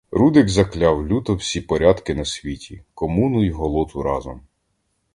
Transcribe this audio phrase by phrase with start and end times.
[0.11, 4.41] Рудик закляв люто всі порядки на світі, комуну й голоту разом.